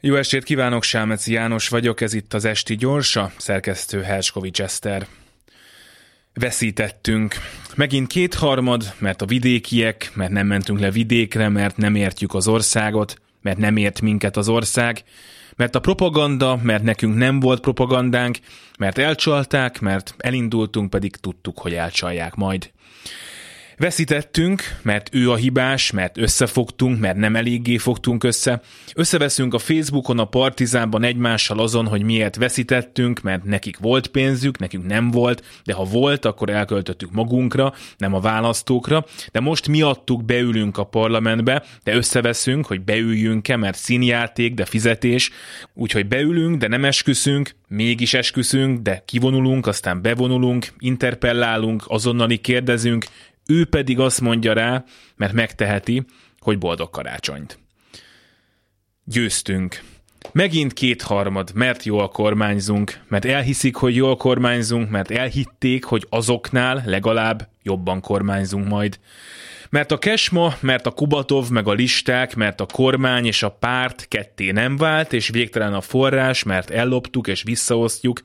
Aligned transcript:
Jó 0.00 0.14
estét 0.14 0.44
kívánok, 0.44 0.82
Sámeci 0.82 1.32
János 1.32 1.68
vagyok, 1.68 2.00
ez 2.00 2.12
itt 2.14 2.34
az 2.34 2.44
Esti 2.44 2.76
Gyorsa, 2.76 3.32
szerkesztő 3.36 4.02
Herskovics 4.02 4.60
Eszter. 4.60 5.06
Veszítettünk. 6.34 7.34
Megint 7.74 8.06
kétharmad, 8.06 8.94
mert 8.98 9.22
a 9.22 9.26
vidékiek, 9.26 10.10
mert 10.14 10.30
nem 10.30 10.46
mentünk 10.46 10.80
le 10.80 10.90
vidékre, 10.90 11.48
mert 11.48 11.76
nem 11.76 11.94
értjük 11.94 12.34
az 12.34 12.48
országot, 12.48 13.20
mert 13.42 13.58
nem 13.58 13.76
ért 13.76 14.00
minket 14.00 14.36
az 14.36 14.48
ország, 14.48 15.02
mert 15.56 15.74
a 15.74 15.80
propaganda, 15.80 16.60
mert 16.62 16.82
nekünk 16.82 17.16
nem 17.16 17.40
volt 17.40 17.60
propagandánk, 17.60 18.38
mert 18.78 18.98
elcsalták, 18.98 19.80
mert 19.80 20.14
elindultunk, 20.18 20.90
pedig 20.90 21.16
tudtuk, 21.16 21.58
hogy 21.58 21.74
elcsalják 21.74 22.34
majd. 22.34 22.70
Veszítettünk, 23.78 24.62
mert 24.82 25.08
ő 25.12 25.30
a 25.30 25.36
hibás, 25.36 25.90
mert 25.90 26.18
összefogtunk, 26.18 27.00
mert 27.00 27.16
nem 27.16 27.36
eléggé 27.36 27.76
fogtunk 27.76 28.24
össze. 28.24 28.60
Összeveszünk 28.94 29.54
a 29.54 29.58
Facebookon, 29.58 30.18
a 30.18 30.24
Partizánban 30.24 31.02
egymással 31.02 31.58
azon, 31.58 31.86
hogy 31.86 32.02
miért 32.02 32.36
veszítettünk, 32.36 33.20
mert 33.20 33.44
nekik 33.44 33.78
volt 33.78 34.06
pénzük, 34.06 34.58
nekünk 34.58 34.86
nem 34.86 35.10
volt, 35.10 35.44
de 35.64 35.72
ha 35.72 35.84
volt, 35.84 36.24
akkor 36.24 36.50
elköltöttük 36.50 37.12
magunkra, 37.12 37.74
nem 37.96 38.14
a 38.14 38.20
választókra. 38.20 39.04
De 39.32 39.40
most 39.40 39.68
miattuk 39.68 40.24
beülünk 40.24 40.78
a 40.78 40.84
parlamentbe, 40.84 41.64
de 41.82 41.94
összeveszünk, 41.94 42.66
hogy 42.66 42.80
beüljünk-e, 42.80 43.56
mert 43.56 43.78
színjáték, 43.78 44.54
de 44.54 44.64
fizetés. 44.64 45.30
Úgyhogy 45.74 46.06
beülünk, 46.06 46.56
de 46.56 46.68
nem 46.68 46.84
esküszünk, 46.84 47.54
mégis 47.68 48.14
esküszünk, 48.14 48.82
de 48.82 49.02
kivonulunk, 49.06 49.66
aztán 49.66 50.02
bevonulunk, 50.02 50.66
interpellálunk, 50.78 51.84
azonnali 51.86 52.36
kérdezünk, 52.36 53.06
ő 53.48 53.64
pedig 53.64 53.98
azt 53.98 54.20
mondja 54.20 54.52
rá, 54.52 54.84
mert 55.16 55.32
megteheti, 55.32 56.04
hogy 56.38 56.58
boldog 56.58 56.90
karácsonyt. 56.90 57.58
Győztünk. 59.04 59.82
Megint 60.38 60.72
kétharmad, 60.72 61.50
mert 61.54 61.82
jól 61.82 62.08
kormányzunk, 62.08 63.00
mert 63.08 63.24
elhiszik, 63.24 63.76
hogy 63.76 63.94
jól 63.94 64.16
kormányzunk, 64.16 64.90
mert 64.90 65.10
elhitték, 65.10 65.84
hogy 65.84 66.06
azoknál 66.08 66.82
legalább 66.86 67.48
jobban 67.62 68.00
kormányzunk 68.00 68.68
majd. 68.68 68.98
Mert 69.70 69.92
a 69.92 69.98
Kesma, 69.98 70.54
mert 70.60 70.86
a 70.86 70.90
Kubatov, 70.90 71.48
meg 71.48 71.68
a 71.68 71.72
listák, 71.72 72.36
mert 72.36 72.60
a 72.60 72.66
kormány 72.66 73.26
és 73.26 73.42
a 73.42 73.50
párt 73.50 74.08
ketté 74.08 74.50
nem 74.50 74.76
vált, 74.76 75.12
és 75.12 75.28
végtelen 75.28 75.74
a 75.74 75.80
forrás, 75.80 76.42
mert 76.42 76.70
elloptuk 76.70 77.26
és 77.26 77.42
visszaosztjuk, 77.42 78.22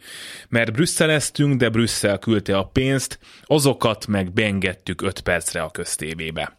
mert 0.49 0.71
brüsszeleztünk, 0.71 1.55
de 1.55 1.69
Brüsszel 1.69 2.19
küldte 2.19 2.57
a 2.57 2.63
pénzt, 2.63 3.19
azokat 3.43 4.07
meg 4.07 4.31
beengedtük 4.31 5.01
öt 5.01 5.21
percre 5.21 5.61
a 5.61 5.71
köztévébe. 5.71 6.57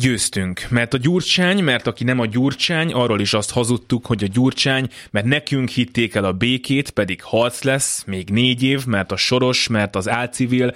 Győztünk, 0.00 0.66
mert 0.68 0.94
a 0.94 0.98
gyurcsány, 0.98 1.64
mert 1.64 1.86
aki 1.86 2.04
nem 2.04 2.18
a 2.18 2.26
gyurcsány, 2.26 2.92
arról 2.92 3.20
is 3.20 3.34
azt 3.34 3.50
hazudtuk, 3.50 4.06
hogy 4.06 4.24
a 4.24 4.26
gyurcsány, 4.32 4.88
mert 5.10 5.26
nekünk 5.26 5.68
hitték 5.68 6.14
el 6.14 6.24
a 6.24 6.32
békét, 6.32 6.90
pedig 6.90 7.22
harc 7.22 7.62
lesz, 7.62 8.04
még 8.06 8.30
négy 8.30 8.62
év, 8.62 8.86
mert 8.86 9.12
a 9.12 9.16
soros, 9.16 9.68
mert 9.68 9.96
az 9.96 10.08
álcivil, 10.08 10.74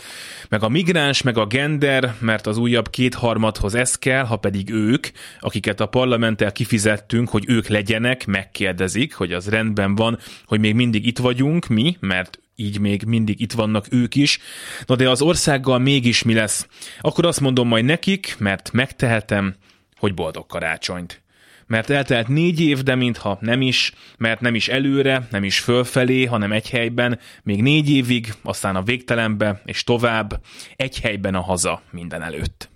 meg 0.49 0.63
a 0.63 0.69
migráns, 0.69 1.23
meg 1.23 1.39
a 1.39 1.47
gender, 1.47 2.15
mert 2.19 2.47
az 2.47 2.57
újabb 2.59 2.91
kétharmadhoz 2.91 3.75
ez 3.75 3.99
kell, 3.99 4.25
ha 4.25 4.37
pedig 4.37 4.71
ők, 4.71 5.07
akiket 5.41 5.81
a 5.81 5.87
parlamenttel 5.87 6.53
kifizettünk, 6.53 7.29
hogy 7.29 7.45
ők 7.49 7.69
legyenek, 7.69 8.27
megkérdezik, 8.27 9.15
hogy 9.15 9.33
az 9.33 9.49
rendben 9.49 9.95
van, 9.95 10.19
hogy 10.47 10.61
még 10.61 10.75
mindig 10.75 11.07
itt 11.07 11.19
vagyunk, 11.19 11.67
mi, 11.67 11.97
mert 12.01 12.39
így 12.57 12.79
még 12.79 13.03
mindig 13.07 13.41
itt 13.41 13.53
vannak 13.53 13.87
ők 13.91 14.15
is. 14.15 14.39
Na 14.87 14.97
de 14.97 15.11
az 15.11 15.23
országgal 15.23 15.79
mégis 15.79 16.23
mi 16.23 16.35
lesz? 16.35 16.67
Akkor 17.01 17.27
azt 17.27 17.41
mondom 17.41 17.69
majd 17.69 17.85
nekik, 17.85 18.37
mert 18.39 18.73
megtehetem, 18.73 19.55
hogy 19.97 20.15
boldog 20.15 20.47
karácsonyt. 20.47 21.23
Mert 21.67 21.91
eltelt 21.91 22.29
négy 22.29 22.61
év, 22.61 22.83
de 22.83 22.95
mintha 22.95 23.39
nem 23.41 23.61
is, 23.61 23.93
mert 24.19 24.41
nem 24.41 24.55
is 24.55 24.69
előre, 24.69 25.29
nem 25.31 25.45
is 25.45 25.59
fölfelé, 25.59 26.25
hanem 26.25 26.53
egy 26.53 26.71
helyben, 26.71 27.19
még 27.43 27.63
négy 27.63 27.91
évig, 27.91 28.35
aztán 28.43 28.77
a 28.77 28.83
végtelenbe, 28.83 29.63
és 29.65 29.85
tovább, 29.85 30.41
egy 30.77 31.01
helyben 31.01 31.35
a 31.35 31.41
haza 31.41 31.83
minden 31.91 32.23
előtt. 32.23 32.74